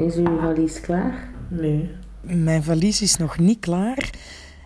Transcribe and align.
Is 0.00 0.16
uw 0.16 0.38
valies 0.38 0.80
klaar? 0.80 1.30
Nee. 1.48 1.90
Mijn 2.20 2.62
valies 2.62 3.02
is 3.02 3.16
nog 3.16 3.38
niet 3.38 3.58
klaar 3.58 4.10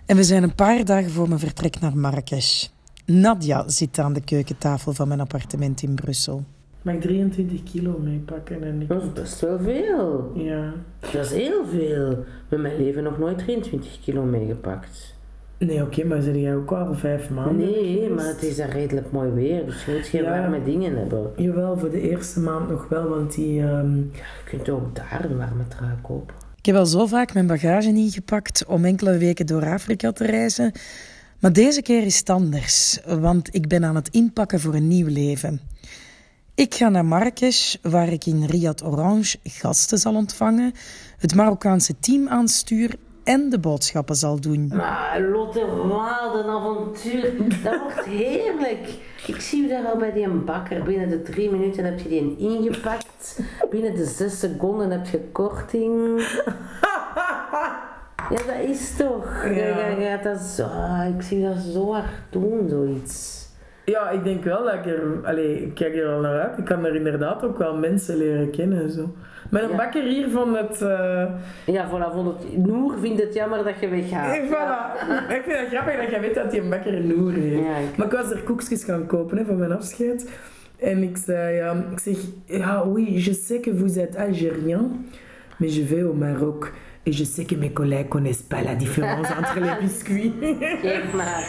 en 0.07 0.17
we 0.17 0.25
zijn 0.25 0.42
een 0.42 0.54
paar 0.54 0.84
dagen 0.84 1.10
voor 1.10 1.29
mijn 1.29 1.41
vertrek 1.41 1.80
naar 1.80 1.96
Marrakesh. 1.96 2.67
Nadia 3.07 3.68
zit 3.68 3.98
aan 3.98 4.12
de 4.12 4.20
keukentafel 4.20 4.92
van 4.92 5.08
mijn 5.08 5.20
appartement 5.20 5.82
in 5.82 5.94
Brussel. 5.94 6.44
Mag 6.82 6.94
ik 6.94 7.00
23 7.00 7.62
kilo 7.62 7.98
meepakken 7.98 8.62
en 8.62 8.80
ik... 8.80 8.88
Dat 8.88 9.02
is 9.02 9.12
best 9.12 9.40
wel 9.40 9.58
veel. 9.58 10.32
Ja. 10.34 10.72
Dat 11.00 11.24
is 11.24 11.31
heel 11.31 11.66
veel. 11.66 12.24
Met 12.48 12.60
mijn 12.60 12.76
leven 12.76 13.03
nog 13.03 13.19
nooit 13.19 13.38
23 13.38 14.01
kilo 14.01 14.22
meegepakt. 14.22 15.13
Nee, 15.58 15.82
oké, 15.82 16.05
maar 16.05 16.23
zit 16.23 16.34
jij 16.34 16.55
ook 16.56 16.70
al 16.73 16.95
vijf 16.95 17.30
maanden? 17.30 17.56
Nee, 17.56 17.92
geweest? 17.92 18.14
maar 18.14 18.27
het 18.27 18.42
is 18.42 18.56
daar 18.56 18.68
redelijk 18.70 19.10
mooi 19.12 19.30
weer, 19.30 19.64
dus 19.64 19.84
je 19.84 19.92
moet 19.92 20.06
geen 20.06 20.23
Ja. 20.23 20.30
warme 20.41 20.62
dingen 20.64 20.96
hebben. 20.96 21.30
Jawel, 21.36 21.78
voor 21.78 21.91
de 21.91 22.00
eerste 22.10 22.41
maand 22.41 22.68
nog 22.70 22.88
wel, 22.88 23.09
want 23.09 23.34
die... 23.34 23.60
ehm, 23.62 23.96
Je 23.96 24.04
kunt 24.45 24.68
ook 24.68 24.95
daar 24.96 25.24
een 25.30 25.36
warme 25.36 25.68
trui 25.68 25.92
kopen. 26.02 26.34
Ik 26.59 26.66
heb 26.66 26.77
al 26.77 26.86
zo 26.86 27.06
vaak 27.06 27.34
mijn 27.34 27.46
bagage 27.46 27.88
ingepakt 27.88 28.64
om 28.66 28.84
enkele 28.84 29.18
weken 29.18 29.46
door 29.46 29.66
Afrika 29.72 30.12
te 30.12 30.24
reizen. 30.26 30.72
Maar 31.40 31.52
deze 31.52 31.82
keer 31.82 32.02
is 32.02 32.18
het 32.18 32.30
anders, 32.30 33.00
want 33.06 33.54
ik 33.54 33.68
ben 33.68 33.84
aan 33.84 33.95
het 33.95 34.09
inpakken 34.09 34.60
voor 34.60 34.74
een 34.74 34.88
nieuw 34.88 35.06
leven. 35.09 35.60
Ik 36.54 36.74
ga 36.74 36.88
naar 36.88 37.04
Marrakesh, 37.04 37.74
waar 37.82 38.09
ik 38.12 38.26
in 38.26 38.45
Riyad 38.45 38.84
Orange 38.84 39.38
gasten 39.42 39.98
zal 39.98 40.14
ontvangen, 40.14 40.73
het 41.18 41.34
Marokkaanse 41.34 41.95
team 42.00 42.28
aanstuur 42.28 42.95
en 43.24 43.51
de 43.51 43.59
boodschappen 43.59 44.14
zal 44.14 44.41
doen. 44.41 44.70
Maar 44.74 45.20
Lotte, 45.20 45.66
wat 45.66 46.45
een 46.45 46.51
avontuur. 46.51 47.32
Dat 47.62 47.80
wordt 47.80 48.05
heerlijk. 48.05 48.88
Ik 49.27 49.41
zie 49.41 49.65
u 49.65 49.69
daar 49.69 49.84
al 49.84 49.96
bij 49.96 50.12
die 50.12 50.28
bakker. 50.28 50.82
Binnen 50.82 51.09
de 51.09 51.23
drie 51.23 51.51
minuten 51.51 51.84
heb 51.84 51.98
je 51.98 52.09
die 52.09 52.37
ingepakt. 52.38 53.41
Binnen 53.70 53.95
de 53.95 54.05
zes 54.05 54.38
seconden 54.38 54.91
heb 54.91 55.06
je 55.06 55.20
korting. 55.32 56.20
Ja, 58.30 58.37
dat 58.46 58.68
is 58.68 58.96
toch. 58.96 59.45
Ja. 59.45 59.51
Ja. 59.51 59.87
Ja, 59.87 60.16
dat 60.16 60.41
zo, 60.41 60.68
ik 61.16 61.23
zie 61.23 61.43
dat 61.43 61.57
zo 61.57 61.93
hard 61.93 62.10
doen, 62.30 62.68
zoiets. 62.68 63.43
Ja, 63.85 64.11
ik 64.11 64.25
denk 64.25 64.45
wel 64.45 64.65
dat 64.65 64.75
ik 64.75 64.87
er... 64.87 65.20
Allee, 65.23 65.63
ik 65.63 65.75
kijk 65.75 65.95
er 65.95 66.09
al 66.09 66.20
naar 66.20 66.41
uit. 66.41 66.59
Ik 66.59 66.65
kan 66.65 66.85
er 66.85 66.95
inderdaad 66.95 67.45
ook 67.45 67.59
wel 67.59 67.77
mensen 67.77 68.17
leren 68.17 68.51
kennen 68.51 68.83
en 68.83 68.91
Mijn 69.50 69.69
Ja. 69.69 69.77
bakker 69.77 70.03
hier 70.03 70.31
van 70.31 70.56
het... 70.56 70.83
eh, 70.83 71.25
Ja, 71.64 71.89
voilà, 71.91 72.12
vond 72.14 72.27
het, 72.27 72.56
Noer 72.67 72.98
vindt 73.00 73.23
het 73.23 73.34
jammer 73.34 73.64
dat 73.64 73.75
je 73.81 73.89
weggaat. 73.89 74.27
Hey, 74.27 74.47
voilà. 74.48 75.09
Ik 75.33 75.42
vind 75.47 75.59
het 75.59 75.69
grappig 75.69 75.97
dat 76.01 76.11
jij 76.11 76.20
weet 76.20 76.34
dat 76.34 76.51
hij 76.53 76.61
een 76.61 76.70
bakker 76.70 76.95
in 76.95 77.06
Noer 77.06 77.33
heeft. 77.33 77.62
Ja, 77.64 77.77
ik- 77.77 77.97
Maar 77.97 78.06
ik 78.06 78.12
was 78.12 78.31
er 78.31 78.42
koekjes 78.42 78.84
gaan 78.84 79.06
kopen 79.06 79.36
hè, 79.39 79.45
voor 79.45 79.55
mijn 79.56 79.73
afscheid. 79.73 80.31
En 80.78 81.03
ik 81.03 81.17
zei, 81.17 81.55
ja, 81.56 81.73
ik 81.91 81.98
zeg, 81.98 82.17
ja, 82.45 82.86
oui, 82.89 83.23
je 83.25 83.33
sais 83.34 83.61
que 83.61 83.77
vous 83.78 83.97
êtes 83.98 84.17
algérien, 84.17 85.06
mais 85.56 85.75
je 85.77 85.84
vais 85.84 86.03
au 86.03 86.14
Maroc. 86.14 86.73
Et 87.06 87.14
je 87.19 87.25
sais 87.25 87.45
que 87.47 87.56
mes 87.56 87.73
collègues 87.73 88.08
connaissent 88.08 88.48
pas 88.48 88.62
la 88.62 88.75
différence 88.75 89.29
entre 89.39 89.61
les 89.61 89.79
biscuits. 89.81 90.33
Geef 90.83 91.12
maar. 91.12 91.45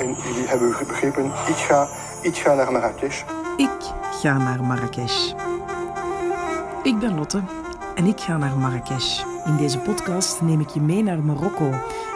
En 0.00 0.06
jullie 0.06 0.48
hebben 0.48 0.70
begrepen, 0.88 1.24
ik 1.24 1.56
ga, 1.68 1.86
ik 2.22 2.34
ga 2.34 2.54
naar 2.54 2.72
Marrakesh. 2.72 3.22
Ik 3.56 3.92
ga 4.22 4.38
naar 4.38 4.62
Marrakesh. 4.64 5.32
Ik 6.84 6.98
ben 6.98 7.14
Lotte 7.14 7.42
en 7.94 8.06
ik 8.06 8.20
ga 8.20 8.36
naar 8.36 8.56
Marrakesh. 8.56 9.22
In 9.44 9.56
deze 9.56 9.78
podcast 9.78 10.42
neem 10.42 10.60
ik 10.60 10.68
je 10.68 10.80
mee 10.80 11.02
naar 11.02 11.18
Marokko, 11.18 11.70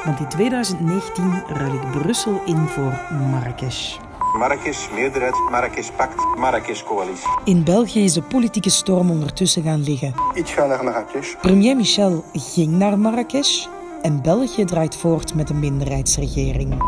want 0.05 0.20
in 0.20 0.28
2019 0.28 1.42
ruil 1.47 1.74
ik 1.74 1.91
Brussel 1.91 2.42
in 2.44 2.56
voor 2.56 3.00
Marrakesh. 3.30 3.96
Marrakesh, 4.39 4.91
meerderheid, 4.91 5.34
Marrakesh 5.50 5.91
pact, 5.91 6.36
Marrakesh 6.39 6.83
coalitie. 6.83 7.28
In 7.44 7.64
België 7.64 8.05
is 8.05 8.12
de 8.12 8.22
politieke 8.22 8.70
storm 8.70 9.11
ondertussen 9.11 9.62
gaan 9.62 9.83
liggen. 9.83 10.14
Ik 10.34 10.48
ga 10.48 10.66
naar 10.66 10.84
Marrakesh. 10.84 11.34
Premier 11.41 11.77
Michel 11.77 12.24
ging 12.33 12.72
naar 12.72 12.98
Marrakesh 12.98 13.66
en 14.02 14.22
België 14.22 14.64
draait 14.64 14.96
voort 14.96 15.34
met 15.34 15.50
een 15.50 15.58
minderheidsregering. 15.58 16.83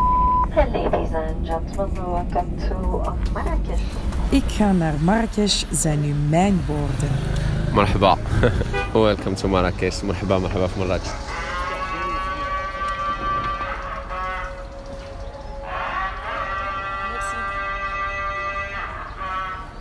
Ladies 0.55 1.13
and 1.13 1.47
gentlemen, 1.47 2.11
welcome 2.11 2.67
to 2.69 2.97
of 2.97 3.31
Marrakesh. 3.33 3.81
Ik 4.29 4.43
ga 4.47 4.71
naar 4.71 4.93
Marrakesh 5.03 5.63
zijn 5.71 6.01
nu 6.01 6.13
mijn 6.29 6.61
woorden. 6.67 7.40
مرحبا 7.72 8.18
ويلكم 8.94 9.34
تو 9.34 9.48
مراكش 9.48 10.04
مرحبا 10.04 10.38
مرحبا 10.38 10.66
في 10.66 10.80
مراكش 10.80 11.08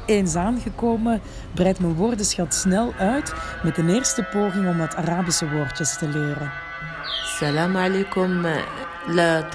Eens 0.08 0.36
aangekomen 0.36 1.22
breidt 1.54 1.80
mijn 1.80 1.94
woordenschat 1.94 2.54
snel 2.54 2.94
uit 2.98 3.34
met 3.64 3.78
een 3.78 3.90
eerste 3.90 4.24
poging 4.32 4.68
om 4.68 4.78
wat 4.78 4.96
Arabische 4.96 5.50
woordjes 5.50 5.98
te 5.98 6.08
leren. 6.08 6.52
Salam 7.40 7.76
alaikum. 7.76 8.46
لا 9.08 9.50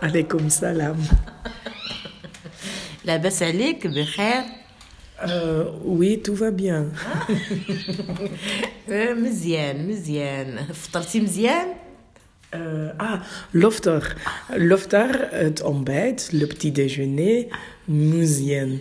Alaikum 0.00 0.48
salam. 0.48 0.96
لاباس 3.04 3.42
عليك 3.42 3.86
بخير 3.86 4.42
Euh, 5.28 5.64
oui, 5.84 6.20
tout 6.24 6.34
va 6.34 6.50
bien. 6.50 6.86
مزيان 8.88 9.88
مزيان 9.88 10.66
فطرتي 10.72 11.20
مزيان 11.20 11.66
Euh, 12.54 12.92
ah, 12.98 13.20
loftar. 13.50 14.14
Loftar, 14.56 15.28
het 15.30 15.62
ontbijt, 15.62 16.28
le 16.32 16.46
petit 16.46 16.70
déjeuner, 16.72 17.46
mousien. 17.84 18.78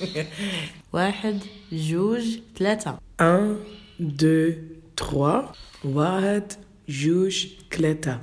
واحد 0.93 1.39
جوج 1.71 2.39
ثلاثة 2.57 2.97
1, 3.19 3.57
2, 3.97 4.57
3. 4.95 5.51
Wahed, 5.83 6.57
jouj, 6.85 7.47
kleta. 7.69 8.21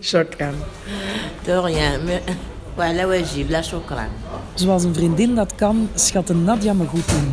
Shukran. 0.00 0.54
دو 1.46 1.64
ريان 1.66 2.20
وعلى 2.78 3.04
واجب 3.04 3.50
لا 3.50 3.60
شكرا 3.60 4.08
Zoals 4.54 4.84
een 4.84 4.94
vriendin 4.94 5.34
dat 5.34 5.54
kan, 5.54 5.88
schatte 5.94 6.34
Nadia 6.34 6.72
me 6.72 6.86
goed 6.86 7.10
in. 7.10 7.32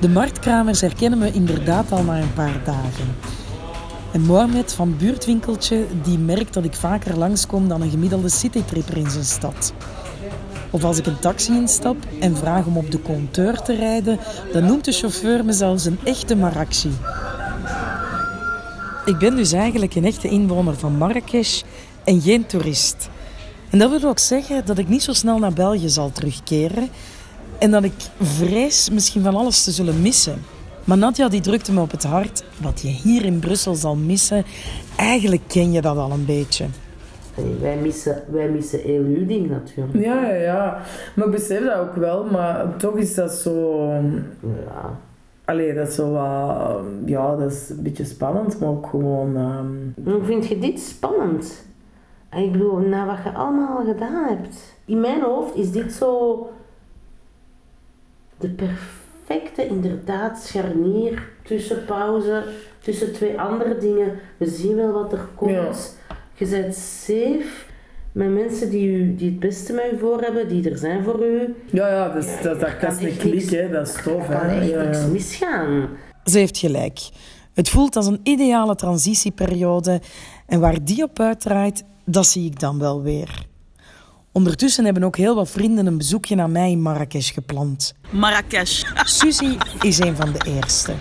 De 0.00 0.08
marktkramers 0.08 0.80
herkennen 0.80 1.18
me 1.18 1.32
inderdaad 1.32 1.92
al 1.92 2.02
na 2.02 2.20
een 2.20 2.32
paar 2.34 2.60
dagen. 2.64 3.16
En 4.12 4.20
Mohamed 4.20 4.72
van 4.72 4.96
Buurtwinkeltje 4.96 5.86
die 6.02 6.18
merkt 6.18 6.54
dat 6.54 6.64
ik 6.64 6.74
vaker 6.74 7.18
langskom 7.18 7.68
dan 7.68 7.82
een 7.82 7.90
gemiddelde 7.90 8.28
citytripper 8.28 8.96
in 8.96 9.10
zijn 9.10 9.24
stad. 9.24 9.72
Of 10.70 10.84
als 10.84 10.98
ik 10.98 11.06
een 11.06 11.18
taxi 11.18 11.52
instap 11.52 11.96
en 12.20 12.36
vraag 12.36 12.66
om 12.66 12.76
op 12.76 12.90
de 12.90 13.02
compteur 13.02 13.62
te 13.62 13.74
rijden, 13.74 14.18
dan 14.52 14.64
noemt 14.64 14.84
de 14.84 14.92
chauffeur 14.92 15.44
me 15.44 15.52
zelfs 15.52 15.84
een 15.84 15.98
echte 16.04 16.36
Maraxi. 16.36 16.90
Ik 19.04 19.18
ben 19.18 19.36
dus 19.36 19.52
eigenlijk 19.52 19.94
een 19.94 20.04
echte 20.04 20.28
inwoner 20.28 20.76
van 20.76 20.96
Marrakesh 20.96 21.62
en 22.04 22.20
geen 22.20 22.46
toerist. 22.46 23.08
En 23.75 23.81
dat 23.81 24.01
wil 24.01 24.09
ook 24.09 24.19
zeggen 24.19 24.65
dat 24.65 24.77
ik 24.77 24.87
niet 24.87 25.03
zo 25.03 25.13
snel 25.13 25.39
naar 25.39 25.53
België 25.53 25.89
zal 25.89 26.11
terugkeren 26.11 26.87
en 27.59 27.71
dat 27.71 27.83
ik 27.83 27.93
vrees 28.21 28.89
misschien 28.89 29.23
van 29.23 29.35
alles 29.35 29.63
te 29.63 29.71
zullen 29.71 30.01
missen. 30.01 30.41
Maar 30.83 30.97
Nadja 30.97 31.27
die 31.27 31.41
drukte 31.41 31.73
me 31.73 31.81
op 31.81 31.91
het 31.91 32.03
hart, 32.03 32.43
wat 32.61 32.81
je 32.81 32.87
hier 32.87 33.25
in 33.25 33.39
Brussel 33.39 33.75
zal 33.75 33.95
missen, 33.95 34.43
eigenlijk 34.97 35.41
ken 35.47 35.71
je 35.71 35.81
dat 35.81 35.97
al 35.97 36.11
een 36.11 36.25
beetje. 36.25 36.65
Nee, 37.37 37.55
wij, 37.61 37.77
missen, 37.77 38.23
wij 38.31 38.49
missen 38.49 38.79
heel 38.79 39.03
uw 39.03 39.25
ding 39.25 39.49
natuurlijk. 39.49 40.05
Ja, 40.05 40.25
ja, 40.27 40.35
ja. 40.35 40.81
Maar 41.15 41.25
ik 41.25 41.31
besef 41.31 41.65
dat 41.65 41.77
ook 41.79 41.95
wel, 41.95 42.25
maar 42.25 42.77
toch 42.77 42.97
is 42.97 43.15
dat 43.15 43.31
zo... 43.31 43.83
Ja. 44.41 44.99
Allee, 45.45 45.73
dat 45.73 45.87
is 45.87 45.95
zo 45.95 46.11
wat... 46.11 46.81
Ja, 47.05 47.35
dat 47.35 47.51
is 47.51 47.69
een 47.69 47.83
beetje 47.83 48.05
spannend, 48.05 48.59
maar 48.59 48.69
ook 48.69 48.87
gewoon... 48.87 49.35
ehm, 49.37 50.09
Hoe 50.09 50.23
vind 50.23 50.47
je 50.47 50.59
dit 50.59 50.79
spannend? 50.79 51.64
En 52.35 52.43
Ik 52.43 52.51
bedoel, 52.51 52.77
na 52.77 53.05
wat 53.05 53.23
je 53.23 53.31
allemaal 53.31 53.77
al 53.77 53.85
gedaan 53.85 54.27
hebt. 54.27 54.57
In 54.85 54.99
mijn 54.99 55.21
hoofd 55.21 55.55
is 55.55 55.71
dit 55.71 55.93
zo 55.93 56.49
de 58.37 58.49
perfecte, 58.49 59.67
inderdaad, 59.67 60.39
scharnier 60.39 61.29
tussen 61.43 61.85
pauze, 61.85 62.43
tussen 62.79 63.13
twee 63.13 63.39
andere 63.39 63.77
dingen. 63.77 64.19
We 64.37 64.49
zien 64.49 64.75
wel 64.75 64.91
wat 64.91 65.11
er 65.11 65.27
komt. 65.35 65.97
Je 66.37 66.47
bent 66.47 66.75
safe 66.75 67.65
met 68.11 68.29
mensen 68.33 68.69
die, 68.69 68.87
u, 68.87 69.15
die 69.15 69.29
het 69.29 69.39
beste 69.39 69.73
met 69.73 69.91
u 69.93 69.97
voor 69.97 70.21
hebben, 70.21 70.47
die 70.47 70.69
er 70.69 70.77
zijn 70.77 71.03
voor 71.03 71.25
u. 71.25 71.55
Ja, 71.65 71.87
ja, 71.87 72.09
dat 72.13 72.23
is, 72.23 72.41
dat, 72.41 72.59
dat, 72.59 72.91
is 72.91 73.03
een 73.03 73.17
klik, 73.17 73.49
hè. 73.49 73.69
Dat 73.69 73.87
is 73.87 73.93
tof, 74.03 74.29
Er 74.29 74.39
kan 74.39 74.47
hè. 74.47 74.59
echt 74.59 74.69
Ja, 74.69 74.83
niks 74.83 75.05
misgaan. 75.07 75.89
Ze 76.23 76.37
heeft 76.37 76.57
gelijk. 76.57 76.99
Het 77.53 77.69
voelt 77.69 77.95
als 77.95 78.07
een 78.07 78.19
ideale 78.23 78.75
transitieperiode 78.75 80.01
en 80.45 80.59
waar 80.59 80.83
die 80.83 81.03
op 81.03 81.19
uitdraait, 81.19 81.83
dat 82.05 82.27
zie 82.27 82.45
ik 82.45 82.59
dan 82.59 82.79
wel 82.79 83.01
weer. 83.01 83.45
Ondertussen 84.31 84.85
hebben 84.85 85.03
ook 85.03 85.17
heel 85.17 85.35
wat 85.35 85.49
vrienden 85.49 85.85
een 85.85 85.97
bezoekje 85.97 86.41
aan 86.41 86.51
mij 86.51 86.71
in 86.71 86.81
Marrakesh 86.81 87.33
gepland. 87.33 87.93
Marrakesh. 88.09 88.83
Suzy 89.03 89.57
is 89.81 89.99
een 89.99 90.15
van 90.15 90.31
de 90.31 90.45
eerste. 90.47 90.93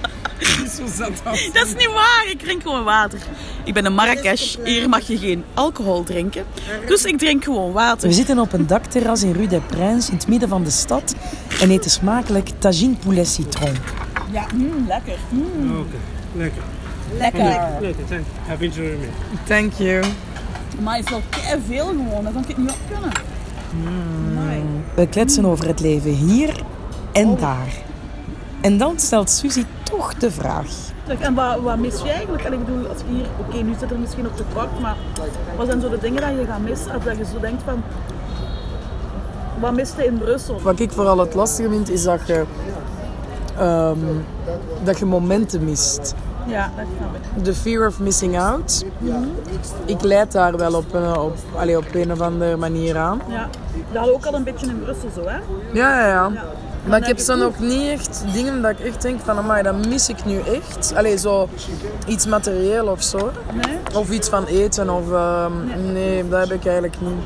Dat 1.53 1.67
is 1.67 1.75
niet 1.75 1.93
waar, 1.93 2.27
ik 2.31 2.39
drink 2.39 2.63
gewoon 2.63 2.85
water. 2.85 3.19
Ik 3.65 3.75
ben 3.75 3.85
in 3.85 3.95
Marrakesh, 3.95 4.57
hier 4.65 4.89
mag 4.89 5.07
je 5.07 5.19
geen 5.19 5.45
alcohol 5.55 6.03
drinken. 6.03 6.45
Dus 6.87 7.05
ik 7.05 7.19
drink 7.19 7.45
gewoon 7.45 7.73
water. 7.73 8.09
We 8.09 8.15
zitten 8.15 8.39
op 8.39 8.53
een 8.53 8.67
dakterras 8.67 9.23
in 9.23 9.33
Rue 9.33 9.47
des 9.47 9.61
Princes 9.67 10.09
in 10.09 10.17
het 10.17 10.29
midden 10.29 10.49
van 10.49 10.65
de 10.65 10.71
stad 10.71 11.15
en 11.61 11.71
eten 11.71 11.91
smakelijk 11.91 12.51
tagine 12.59 12.95
poulet 12.95 13.29
citron. 13.29 13.75
Ja, 14.33 14.47
mm, 14.55 14.87
lekker. 14.87 15.19
Mm. 15.31 15.87
Lekker. 16.37 16.63
Lekker. 17.13 17.81
Lekker, 17.81 18.05
thank 18.07 18.25
you. 18.47 18.59
Enjoyment. 18.61 19.13
Thank 19.45 19.73
you. 19.73 20.05
Maar 20.83 20.97
het 20.97 21.05
is 21.05 21.11
wel 21.11 21.61
veel 21.67 21.87
gewoon, 21.87 22.25
dat 22.25 22.33
kan 22.33 22.45
ik 22.49 22.57
niet 22.57 22.71
op 22.71 22.77
kunnen. 22.91 23.13
Amai. 23.87 24.63
We 24.95 25.09
kletsen 25.09 25.45
over 25.45 25.67
het 25.67 25.81
leven 25.81 26.11
hier 26.11 26.63
en 27.13 27.37
daar. 27.37 27.83
En 28.61 28.79
dan 28.79 28.99
stelt 28.99 29.31
Suzy 29.31 29.65
toch 29.83 30.15
de 30.15 30.31
vraag. 30.31 30.67
En 31.19 31.35
wat, 31.35 31.61
wat 31.61 31.79
mis 31.79 32.03
je 32.03 32.11
eigenlijk? 32.11 32.45
En 32.45 32.53
ik 32.53 32.65
bedoel, 32.65 32.87
als 32.89 32.99
je 32.99 33.15
hier, 33.15 33.27
oké, 33.39 33.57
nu 33.57 33.75
zit 33.81 33.91
er 33.91 33.99
misschien 33.99 34.27
op 34.27 34.37
de 34.37 34.45
kort, 34.55 34.81
maar 34.81 34.97
wat 35.57 35.67
zijn 35.67 35.81
zo 35.81 35.89
de 35.89 35.99
dingen 35.99 36.21
dat 36.21 36.31
je 36.31 36.45
gaat 36.47 36.61
missen? 36.61 36.97
Of 36.97 37.05
dat 37.05 37.17
je 37.17 37.25
zo 37.25 37.41
denkt 37.41 37.63
van, 37.65 37.83
wat 39.61 39.73
miste 39.73 40.03
je 40.03 40.09
in 40.09 40.19
Brussel? 40.19 40.61
Wat 40.61 40.81
ik 40.81 40.91
vooral 40.93 41.19
het 41.19 41.35
lastige 41.35 41.69
vind, 41.69 41.91
is 41.91 42.03
dat 42.03 42.27
je, 42.27 42.45
ehm, 43.59 43.99
dat 44.85 44.99
je 44.99 45.05
momenten 45.05 45.65
mist. 45.65 46.15
Ja, 46.47 46.71
dat 46.77 46.87
snap 46.99 47.15
ik. 47.15 47.45
De 47.45 47.55
fear 47.55 47.87
of 47.87 48.01
missing 48.01 48.41
out. 48.41 48.85
Ik 49.85 50.03
leid 50.03 50.33
daar 50.33 50.57
wel 50.57 50.75
op 50.75 50.95
een, 50.95 51.17
op, 51.19 51.37
allee, 51.57 51.77
op 51.77 51.85
een 51.93 52.13
of 52.13 52.21
andere 52.21 52.57
manier 52.57 52.97
aan. 52.97 53.21
Ja, 53.29 53.49
dat 53.93 53.97
hadden 53.97 54.13
we 54.13 54.19
ook 54.19 54.27
al 54.27 54.35
een 54.35 54.45
beetje 54.45 54.67
in 54.67 54.83
Brussel 54.83 55.09
zo, 55.15 55.21
hè? 55.29 55.37
Ja, 55.73 56.01
ja, 56.01 56.07
ja. 56.09 56.31
Maar 56.85 56.99
ik 56.99 57.07
heb 57.07 57.19
zo 57.19 57.35
nog 57.37 57.59
niet 57.59 57.91
echt 57.91 58.25
dingen 58.33 58.63
dat 58.63 58.71
ik 58.71 58.81
echt 58.81 59.03
denk 59.03 59.21
van, 59.21 59.39
amai, 59.39 59.63
dat 59.63 59.87
mis 59.87 60.09
ik 60.09 60.25
nu 60.25 60.39
echt. 60.41 60.93
Allee, 60.97 61.17
zo 61.19 61.49
iets 62.07 62.27
materieel 62.27 62.87
of 62.87 63.03
zo. 63.03 63.31
Nee? 63.53 63.79
Of 63.95 64.11
iets 64.11 64.29
van 64.29 64.45
eten 64.45 64.91
of... 64.91 65.13
ehm, 65.13 65.53
nee, 65.93 66.29
dat 66.29 66.41
heb 66.41 66.53
ik 66.53 66.65
eigenlijk 66.67 66.97
niet. 67.01 67.25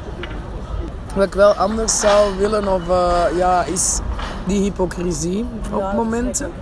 Wat 1.15 1.27
ik 1.27 1.35
wel 1.35 1.53
anders 1.53 2.01
zou 2.01 2.37
willen 2.39 2.73
of, 2.75 2.89
eh, 2.89 3.23
ja, 3.37 3.65
is 3.65 3.99
die 4.47 4.61
hypocrisie 4.61 5.47
op 5.73 5.81
dat 5.81 5.93
momenten. 5.93 6.53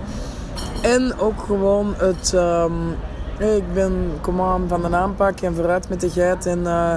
En 0.95 1.19
ook 1.19 1.43
gewoon 1.47 1.95
het... 1.97 2.33
ehm, 2.35 2.73
ik 3.39 3.73
ben, 3.73 4.11
kom 4.21 4.41
aan, 4.41 4.65
van 4.69 4.83
de 4.83 4.97
aanpak 4.97 5.41
en 5.41 5.55
vooruit 5.55 5.89
met 5.89 6.01
de 6.01 6.11
geit 6.11 6.47
en... 6.47 6.67
eh, 6.67 6.95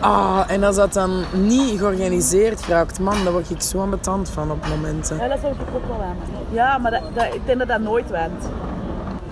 ah, 0.00 0.40
en 0.48 0.64
als 0.64 0.76
dat 0.76 0.92
dan 0.92 1.24
niet 1.32 1.78
georganiseerd 1.78 2.66
raakt, 2.66 3.00
man, 3.00 3.24
daar 3.24 3.32
word 3.32 3.50
ik 3.50 3.60
zo 3.60 3.80
ambetant 3.80 4.28
van 4.28 4.50
op 4.50 4.66
momenten. 4.68 5.16
Ja, 5.16 5.28
dat 5.28 5.38
zou 5.40 5.52
ik 5.52 5.60
ook 5.74 5.86
wel 5.86 6.02
aan. 6.06 6.16
Ja, 6.50 6.78
maar 6.78 6.90
dat, 6.90 7.02
dat, 7.14 7.34
ik 7.34 7.46
denk 7.46 7.58
dat 7.58 7.68
dat 7.68 7.80
nooit 7.80 8.10
went. 8.10 8.48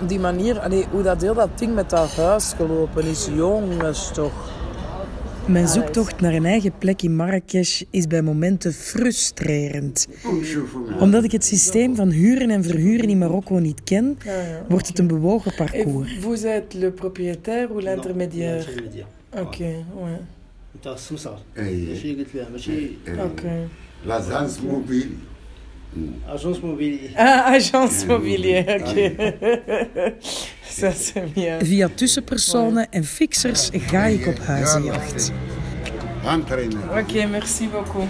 Die 0.00 0.20
manier, 0.20 0.60
allee, 0.60 0.86
hoe 0.90 1.02
dat 1.02 1.20
heel 1.20 1.34
dat 1.34 1.48
ding 1.54 1.75
met 1.75 1.90
dat 1.90 2.16
huis 2.16 2.54
gelopen 2.56 3.04
is, 3.04 3.28
jongens 3.32 4.10
toch. 4.12 4.32
Mijn 5.49 5.69
zoektocht 5.69 6.21
naar 6.21 6.35
een 6.35 6.45
eigen 6.45 6.73
plek 6.79 7.03
in 7.03 7.17
Marrakesh 7.17 7.83
is 7.91 8.06
bij 8.06 8.23
momenten 8.23 8.73
frustrerend. 8.73 10.09
Omdat 11.00 11.25
ik 11.25 11.33
het 11.33 11.45
systeem 11.45 11.95
van 11.95 12.09
huren 12.11 12.50
en 12.50 12.65
verhuren 12.65 13.09
in 13.09 13.19
Marokko 13.19 13.59
niet 13.59 13.83
ken, 13.83 14.19
wordt 14.69 14.89
het 14.89 14.99
een 14.99 15.06
bewogen 15.06 15.55
parcours. 15.55 16.19
Vous 16.21 16.45
êtes 16.45 16.81
le 16.81 16.91
propriétaire 16.91 17.73
ou 17.73 17.83
l'intermédiaire? 17.83 18.67
Oké, 19.39 19.85
ouais. 19.95 20.21
Eh, 21.53 21.67
eh, 21.67 22.06
eh, 23.05 23.25
oké. 23.25 23.69
L'agence 24.05 24.62
mobile. 24.62 25.09
Agence 26.27 26.61
mobilier. 26.61 27.11
Ah, 27.15 27.47
agence 27.47 28.06
mobilier, 28.06 28.61
oké. 28.61 29.15
Ah, 29.17 30.12
Via 31.60 31.88
tussenpersonen 31.94 32.90
en 32.90 33.04
fixers 33.04 33.69
ga 33.72 34.04
ik 34.04 34.26
op 34.26 34.38
huizenjacht. 34.38 35.32
Oké, 36.90 37.26
merci 37.26 37.69
beaucoup. 37.69 38.08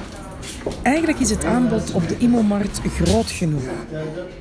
Eigenlijk 0.82 1.18
is 1.18 1.30
het 1.30 1.44
aanbod 1.44 1.92
op 1.92 2.08
de 2.08 2.16
Immomarkt 2.18 2.80
groot 3.00 3.30
genoeg. 3.30 3.62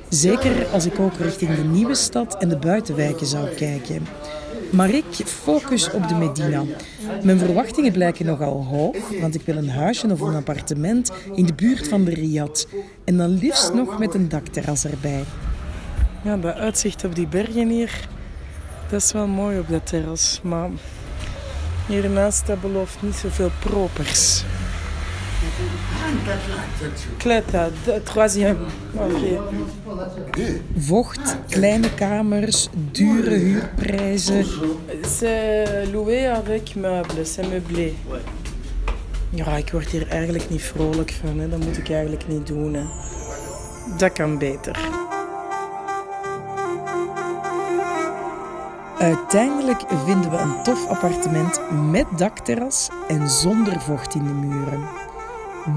Zeker 0.08 0.66
als 0.66 0.86
ik 0.86 0.98
ook 0.98 1.16
richting 1.18 1.54
de 1.54 1.64
nieuwe 1.64 1.94
stad 1.94 2.36
en 2.38 2.48
de 2.48 2.56
buitenwijken 2.56 3.26
zou 3.26 3.48
kijken. 3.48 4.06
Maar 4.70 4.90
ik 4.90 5.04
focus 5.24 5.90
op 5.90 6.08
de 6.08 6.14
Medina. 6.14 6.62
Mijn 7.22 7.38
verwachtingen 7.38 7.92
blijken 7.92 8.26
nogal 8.26 8.64
hoog, 8.64 8.96
want 9.20 9.34
ik 9.34 9.42
wil 9.44 9.56
een 9.56 9.70
huisje 9.70 10.10
of 10.10 10.20
een 10.20 10.34
appartement 10.34 11.12
in 11.34 11.46
de 11.46 11.54
buurt 11.54 11.88
van 11.88 12.04
de 12.04 12.14
Riyadh. 12.14 12.64
En 13.04 13.16
dan 13.16 13.38
liefst 13.38 13.74
nog 13.74 13.98
met 13.98 14.14
een 14.14 14.28
dakterras 14.28 14.84
erbij. 14.84 15.24
Ja, 16.24 16.36
dat 16.36 16.54
uitzicht 16.54 17.04
op 17.04 17.14
die 17.14 17.26
bergen 17.26 17.68
hier, 17.68 18.08
dat 18.90 19.02
is 19.02 19.12
wel 19.12 19.26
mooi 19.26 19.58
op 19.58 19.68
dat 19.68 19.86
terras. 19.86 20.40
Maar 20.42 20.70
hiernaast 21.86 22.46
dat 22.46 22.60
belooft 22.60 23.02
niet 23.02 23.14
zoveel 23.14 23.50
propers. 23.58 24.44
Kletta, 27.16 27.68
de 27.84 28.02
troisième. 28.02 28.56
Vocht, 30.78 31.36
kleine 31.48 31.94
kamers, 31.94 32.68
dure 32.92 33.34
huurprijzen. 33.34 34.44
C'est 35.18 35.90
loué 35.92 36.30
avec 36.30 36.74
meubles, 36.74 37.32
c'est 37.34 37.48
meublé. 37.48 37.92
Ja, 39.30 39.56
ik 39.56 39.70
word 39.70 39.88
hier 39.88 40.08
eigenlijk 40.08 40.50
niet 40.50 40.62
vrolijk 40.62 41.14
van. 41.20 41.38
Hè. 41.38 41.48
Dat 41.48 41.64
moet 41.64 41.78
ik 41.78 41.90
eigenlijk 41.90 42.28
niet 42.28 42.46
doen. 42.46 42.74
Hè. 42.74 42.84
Dat 43.96 44.12
kan 44.12 44.38
beter. 44.38 44.97
Uiteindelijk 48.98 49.82
vinden 50.04 50.30
we 50.30 50.36
een 50.36 50.62
tof 50.62 50.86
appartement 50.86 51.60
met 51.90 52.06
dakterras 52.16 52.88
en 53.08 53.28
zonder 53.28 53.80
vocht 53.80 54.14
in 54.14 54.24
de 54.24 54.32
muren. 54.32 54.80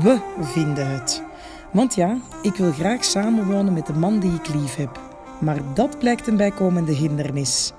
We 0.02 0.20
vinden 0.40 0.88
het. 0.88 1.24
Want 1.72 1.96
ja, 1.96 2.18
ik 2.42 2.56
wil 2.56 2.72
graag 2.72 3.04
samenwonen 3.04 3.74
met 3.74 3.86
de 3.86 3.94
man 3.94 4.20
die 4.20 4.34
ik 4.34 4.54
lief 4.54 4.76
heb. 4.76 5.00
Maar 5.40 5.58
dat 5.74 6.00
blijkt 6.00 6.28
een 6.28 6.38
bijkomende 6.38 6.92
hindernis. 6.92 7.74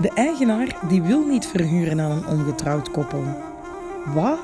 De 0.00 0.10
eigenaar 0.14 0.76
die 0.88 1.02
wil 1.02 1.26
niet 1.26 1.46
verhuren 1.46 2.00
aan 2.00 2.10
een 2.10 2.26
ongetrouwd 2.26 2.90
koppel. 2.90 3.24
Wat? 4.14 4.38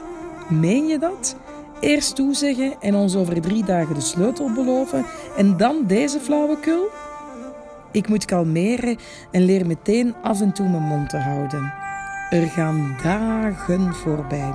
Meen 0.49 0.87
je 0.87 0.99
dat? 0.99 1.37
Eerst 1.81 2.15
toezeggen 2.15 2.75
en 2.81 2.95
ons 2.95 3.17
over 3.17 3.41
drie 3.41 3.65
dagen 3.65 3.95
de 3.95 4.01
sleutel 4.01 4.53
beloven 4.53 5.05
en 5.37 5.57
dan 5.57 5.83
deze 5.87 6.21
flauwekul? 6.21 6.89
Ik 7.97 8.09
moet 8.09 8.25
kalmeren 8.25 8.97
en 9.31 9.45
leer 9.45 9.67
meteen 9.67 10.15
af 10.23 10.41
en 10.41 10.53
toe 10.53 10.69
mijn 10.69 10.83
mond 10.83 11.09
te 11.09 11.17
houden. 11.17 11.73
Er 12.31 12.47
gaan 12.49 12.97
dagen 13.03 13.95
voorbij. 13.95 14.53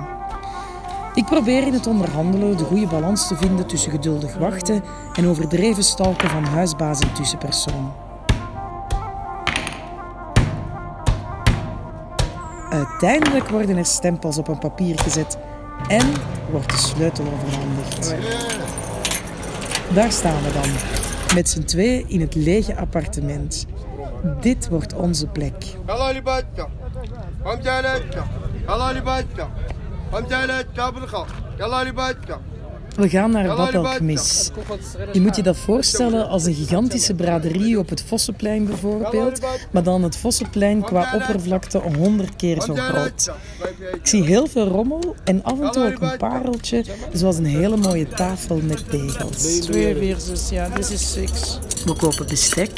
Ik 1.14 1.24
probeer 1.24 1.66
in 1.66 1.72
het 1.72 1.86
onderhandelen 1.86 2.56
de 2.56 2.64
goede 2.64 2.86
balans 2.86 3.28
te 3.28 3.36
vinden 3.36 3.66
tussen 3.66 3.90
geduldig 3.90 4.36
wachten 4.36 4.82
en 5.12 5.26
overdreven 5.26 5.84
stalken 5.84 6.30
van 6.30 6.44
huisbaas 6.44 7.00
en 7.00 7.12
tussenpersoon. 7.12 7.92
Uiteindelijk 12.70 13.48
worden 13.48 13.76
er 13.76 13.86
stempels 13.86 14.38
op 14.38 14.48
een 14.48 14.58
papier 14.58 14.98
gezet 14.98 15.38
en 15.88 16.12
wordt 16.50 16.70
de 16.70 16.78
sleutel 16.78 17.24
overhandigd. 17.24 18.14
Daar 19.94 20.12
staan 20.12 20.42
we 20.42 20.52
dan, 20.52 21.01
met 21.34 21.48
z'n 21.48 21.62
twee 21.62 22.04
in 22.08 22.20
het 22.20 22.34
lege 22.34 22.76
appartement. 22.76 23.66
Dit 24.40 24.68
wordt 24.68 24.94
onze 24.94 25.26
plek. 25.26 25.54
Hallo, 25.86 26.12
we 32.96 33.08
gaan 33.08 33.30
naar 33.30 33.56
Bad 33.56 33.98
Je 35.12 35.20
moet 35.20 35.36
je 35.36 35.42
dat 35.42 35.56
voorstellen 35.56 36.28
als 36.28 36.44
een 36.44 36.54
gigantische 36.54 37.14
braderie 37.14 37.78
op 37.78 37.88
het 37.88 38.02
Vossenplein 38.02 38.66
bijvoorbeeld, 38.66 39.40
maar 39.70 39.82
dan 39.82 40.02
het 40.02 40.16
Vossenplein 40.16 40.82
qua 40.82 41.14
oppervlakte 41.14 41.78
100 41.78 42.36
keer 42.36 42.60
zo 42.60 42.74
groot. 42.74 43.32
Ik 43.92 44.06
zie 44.06 44.22
heel 44.22 44.46
veel 44.46 44.66
rommel 44.66 45.14
en 45.24 45.42
af 45.42 45.60
en 45.60 45.70
toe 45.70 45.84
ook 45.84 46.00
een 46.00 46.16
pareltje, 46.16 46.84
zoals 47.12 47.36
een 47.36 47.44
hele 47.44 47.76
mooie 47.76 48.08
tafel 48.08 48.60
met 48.62 48.90
tegels. 48.90 49.42
Twee 49.42 49.96
versus, 49.96 50.48
ja, 50.48 50.68
dit 50.68 50.90
is 50.90 51.12
six. 51.12 51.58
We 51.84 51.92
kopen 51.92 52.26
bestek. 52.26 52.70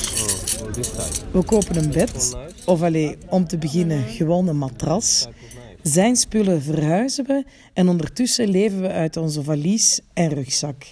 We 1.31 1.45
kopen 1.45 1.77
een 1.77 1.91
bed, 1.91 2.37
of 2.65 2.83
alleen 2.83 3.17
om 3.29 3.47
te 3.47 3.59
beginnen 3.59 4.03
gewoon 4.03 4.49
een 4.49 4.59
matras. 4.59 5.27
Zijn 5.85 6.17
spullen 6.17 6.63
verhuizen 6.63 7.27
we 7.27 7.45
en 7.73 7.89
ondertussen 7.89 8.49
leven 8.49 8.81
we 8.81 8.89
uit 8.89 9.17
onze 9.17 9.43
valies 9.43 10.01
en 10.13 10.29
rugzak. 10.29 10.85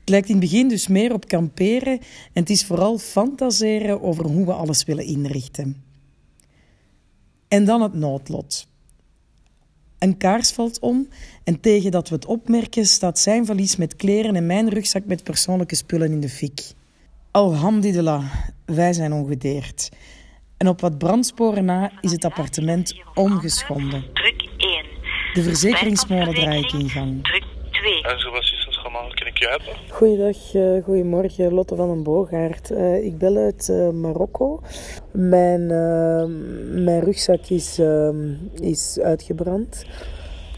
Het 0.00 0.08
lijkt 0.08 0.28
in 0.28 0.36
het 0.36 0.44
begin 0.44 0.68
dus 0.68 0.88
meer 0.88 1.12
op 1.12 1.28
kamperen 1.28 1.98
en 2.32 2.40
het 2.40 2.50
is 2.50 2.64
vooral 2.64 2.98
fantaseren 2.98 4.02
over 4.02 4.24
hoe 4.24 4.44
we 4.44 4.52
alles 4.52 4.84
willen 4.84 5.04
inrichten. 5.04 5.84
En 7.48 7.64
dan 7.64 7.82
het 7.82 7.94
noodlot. 7.94 8.66
Een 9.98 10.16
kaars 10.16 10.50
valt 10.50 10.78
om 10.78 11.08
en 11.44 11.60
tegen 11.60 11.90
dat 11.90 12.08
we 12.08 12.14
het 12.14 12.26
opmerken 12.26 12.86
staat 12.86 13.18
zijn 13.18 13.46
valies 13.46 13.76
met 13.76 13.96
kleren 13.96 14.36
en 14.36 14.46
mijn 14.46 14.68
rugzak 14.68 15.04
met 15.04 15.22
persoonlijke 15.22 15.74
spullen 15.74 16.12
in 16.12 16.20
de 16.20 16.28
fik. 16.28 16.62
Alhamdulillah, 17.30 18.34
wij 18.64 18.92
zijn 18.92 19.12
ongedeerd. 19.12 19.90
En 20.56 20.68
op 20.68 20.80
wat 20.80 20.98
brandsporen 20.98 21.64
na 21.64 21.90
is 22.00 22.12
het 22.12 22.24
appartement 22.24 22.94
ongeschonden. 23.14 24.04
Druk 24.12 24.48
1. 24.56 24.84
De 25.32 25.42
verzekeringsmolen 25.42 26.34
draai 26.34 26.58
ik 26.58 26.72
in 26.72 26.88
gang. 26.88 27.24
Druk 27.24 27.44
2. 27.70 28.02
En 28.02 28.20
zo 28.20 28.30
was 28.30 28.50
het 28.50 28.74
zo 28.74 28.80
gemaal 28.80 29.08
kan 29.14 29.26
ik 29.26 29.34
Kuiper. 29.34 29.76
Goeiedag, 29.90 30.54
uh, 30.54 30.84
goedemorgen, 30.84 31.52
Lotte 31.52 31.76
van 31.76 31.88
den 31.88 32.02
Boogaard. 32.02 32.70
Uh, 32.70 33.04
ik 33.04 33.18
bel 33.18 33.36
uit 33.36 33.68
uh, 33.70 33.90
Marokko. 33.90 34.62
Mijn, 35.12 35.60
uh, 35.60 36.24
mijn 36.84 37.00
rugzak 37.00 37.46
is, 37.46 37.80
is 38.54 38.98
uitgebrand. 39.02 39.84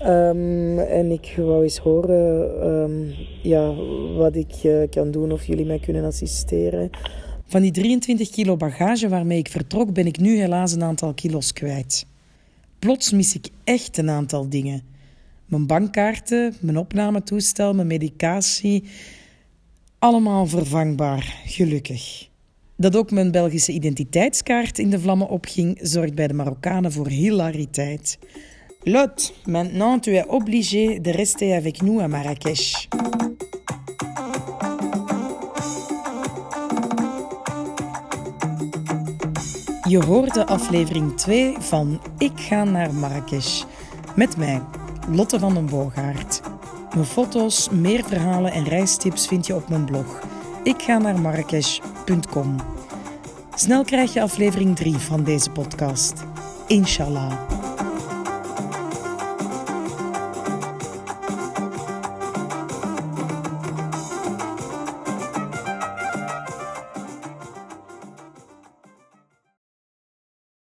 Um, 0.02 0.78
en 0.78 1.10
ik 1.10 1.34
wou 1.36 1.62
eens 1.62 1.78
horen 1.78 2.66
um, 2.66 3.14
ja, 3.42 3.74
wat 4.16 4.36
ik 4.36 4.88
kan 4.90 5.10
doen 5.10 5.32
of 5.32 5.44
jullie 5.44 5.66
mij 5.66 5.78
kunnen 5.78 6.04
assisteren. 6.04 6.90
Van 7.48 7.62
die 7.62 7.70
23 7.70 8.30
kilo 8.30 8.56
bagage 8.56 9.08
waarmee 9.08 9.38
ik 9.38 9.48
vertrok, 9.48 9.92
ben 9.92 10.06
ik 10.06 10.18
nu 10.18 10.36
helaas 10.36 10.72
een 10.72 10.82
aantal 10.82 11.14
kilo's 11.14 11.52
kwijt. 11.52 12.06
Plots 12.78 13.12
mis 13.12 13.34
ik 13.34 13.48
echt 13.64 13.96
een 13.96 14.10
aantal 14.10 14.48
dingen. 14.48 14.82
Mijn 15.46 15.66
bankkaarten, 15.66 16.54
mijn 16.60 16.76
opnametoestel, 16.76 17.74
mijn 17.74 17.86
medicatie. 17.86 18.84
Allemaal 19.98 20.46
vervangbaar, 20.46 21.42
gelukkig. 21.46 22.28
Dat 22.76 22.96
ook 22.96 23.10
mijn 23.10 23.30
Belgische 23.30 23.72
identiteitskaart 23.72 24.78
in 24.78 24.90
de 24.90 25.00
vlammen 25.00 25.28
opging, 25.28 25.78
zorgt 25.82 26.14
bij 26.14 26.26
de 26.26 26.34
Marokkanen 26.34 26.92
voor 26.92 27.08
hilariteit. 27.08 28.18
Lot, 28.82 29.34
maintenant 29.44 30.02
tu 30.02 30.16
es 30.16 30.26
obligé 30.26 31.00
de 31.00 31.10
rester 31.10 31.56
avec 31.56 31.80
nous 31.80 32.00
à 32.00 32.06
Marrakech. 32.06 32.88
Je 39.88 40.04
hoorde 40.04 40.46
aflevering 40.46 41.16
2 41.16 41.56
van 41.58 42.00
Ik 42.18 42.32
ga 42.34 42.64
naar 42.64 42.94
Marrakesh. 42.94 43.62
Met 44.16 44.36
mij, 44.36 44.62
Lotte 45.10 45.38
van 45.38 45.54
den 45.54 45.66
Boogaard. 45.66 46.40
Mijn 46.94 47.06
foto's, 47.06 47.68
meer 47.70 48.04
verhalen 48.04 48.52
en 48.52 48.64
reistips 48.64 49.26
vind 49.26 49.46
je 49.46 49.54
op 49.54 49.68
mijn 49.68 49.84
blog. 49.84 50.20
Ik 50.62 50.82
ga 50.82 50.98
naar. 50.98 52.54
Snel 53.54 53.84
krijg 53.84 54.12
je 54.12 54.22
aflevering 54.22 54.76
3 54.76 54.96
van 54.96 55.24
deze 55.24 55.50
podcast. 55.50 56.24
Inshallah. 56.66 57.57